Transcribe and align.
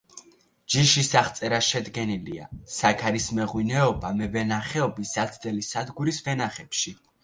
ჯიშის 0.75 1.09
აღწერა 1.21 1.59
შედგენილია 1.67 2.49
საქარის 2.79 3.29
მეღვინეობა 3.43 4.15
მევენახეობის 4.25 5.17
საცდელი 5.21 5.71
სადგურის 5.73 6.29
ვენახებში. 6.29 7.01